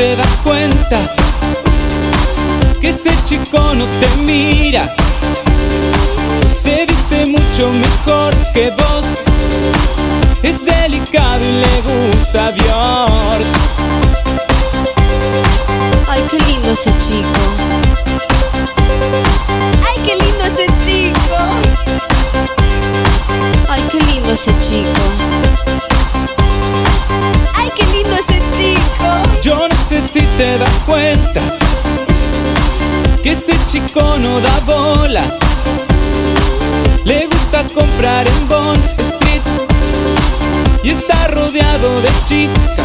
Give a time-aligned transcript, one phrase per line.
[0.00, 1.14] te das cuenta
[2.80, 4.94] que ese chico no te mira.
[6.54, 9.04] Se viste mucho mejor que vos.
[10.42, 12.69] Es delicado y le gusta bien.
[30.40, 31.42] te das cuenta
[33.22, 35.38] que ese chico no da bola.
[37.04, 39.42] Le gusta comprar en Bond Street
[40.82, 42.79] y está rodeado de chicas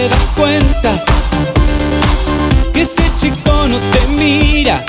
[0.00, 1.04] te das cuenta
[2.72, 4.82] que ese chico no te mira.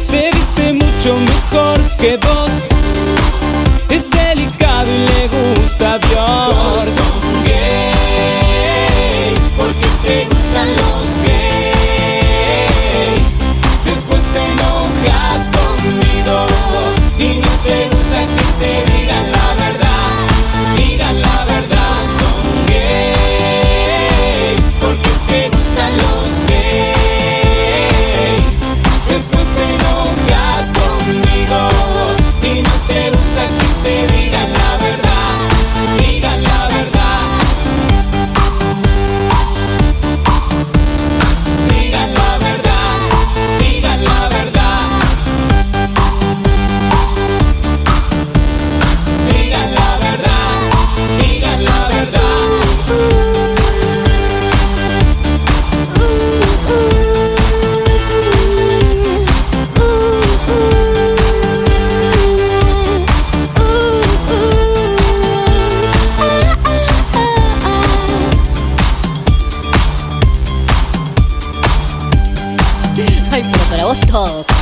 [0.00, 2.68] Se viste mucho mejor que vos.
[3.90, 6.43] Es delicado y le gusta Dios.
[74.00, 74.53] bottles.